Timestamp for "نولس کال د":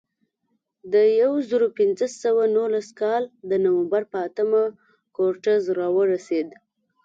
2.55-3.51